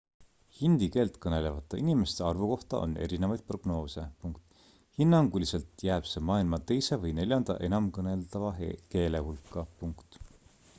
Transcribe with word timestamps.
hindi 0.59 0.85
keelt 0.93 1.17
kõnelevate 1.25 1.79
inimeste 1.81 2.25
arvu 2.29 2.47
kohta 2.53 2.79
on 2.85 2.95
erinevaid 3.07 3.43
prognoose 3.51 4.07
hinnanguliselt 5.01 5.87
jääb 5.91 6.09
see 6.15 6.25
maailma 6.33 6.63
teise 6.73 7.01
ja 7.07 7.15
neljanda 7.23 7.61
enamkõneldava 7.71 8.55
keele 8.97 9.27
hulka 9.31 9.69